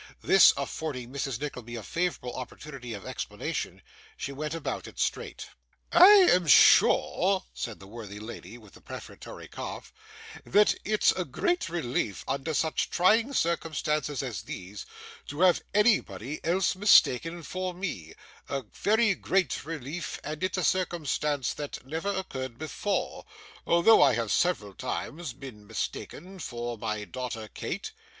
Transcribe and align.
This 0.23 0.51
affording 0.57 1.11
Mrs. 1.13 1.39
Nickleby 1.39 1.75
a 1.75 1.83
favourable 1.83 2.33
opportunity 2.33 2.95
of 2.95 3.05
explanation, 3.05 3.83
she 4.17 4.31
went 4.31 4.55
about 4.55 4.87
it 4.87 4.97
straight. 4.97 5.45
'I 5.91 6.03
am 6.31 6.47
sure,' 6.47 7.43
said 7.53 7.79
the 7.79 7.85
worthy 7.85 8.19
lady, 8.19 8.57
with 8.57 8.75
a 8.75 8.81
prefatory 8.81 9.47
cough, 9.47 9.93
'that 10.43 10.73
it's 10.83 11.11
a 11.11 11.23
great 11.23 11.69
relief, 11.69 12.23
under 12.27 12.51
such 12.55 12.89
trying 12.89 13.31
circumstances 13.31 14.23
as 14.23 14.41
these, 14.41 14.87
to 15.27 15.41
have 15.41 15.61
anybody 15.71 16.43
else 16.43 16.75
mistaken 16.75 17.43
for 17.43 17.71
me 17.71 18.15
a 18.49 18.63
very 18.73 19.13
great 19.13 19.63
relief; 19.65 20.19
and 20.23 20.43
it's 20.43 20.57
a 20.57 20.63
circumstance 20.63 21.53
that 21.53 21.85
never 21.85 22.09
occurred 22.09 22.57
before, 22.57 23.23
although 23.67 24.01
I 24.01 24.15
have 24.15 24.31
several 24.31 24.73
times 24.73 25.33
been 25.33 25.67
mistaken 25.67 26.39
for 26.39 26.75
my 26.75 27.03
daughter 27.03 27.47
Kate. 27.49 27.91